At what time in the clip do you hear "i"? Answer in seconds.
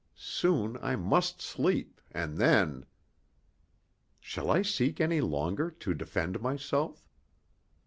0.81-0.95, 4.49-4.63